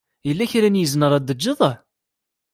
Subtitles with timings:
[0.27, 1.61] Yella kra n yizen ara d-teǧǧed?